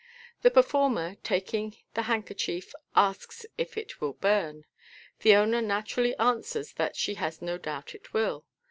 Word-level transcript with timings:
The 0.41 0.49
performer, 0.49 1.17
taking 1.21 1.75
the 1.93 2.01
handkerchief, 2.01 2.73
a>ks 2.95 3.45
if 3.59 3.77
it 3.77 4.01
will 4.01 4.13
burn. 4.13 4.65
The 5.19 5.35
owner 5.35 5.61
naturally 5.61 6.17
answers 6.17 6.73
that 6.73 6.95
she 6.95 7.13
has 7.21 7.39
no 7.39 7.59
doubt 7.59 7.93
it 7.93 8.11
will. 8.11 8.43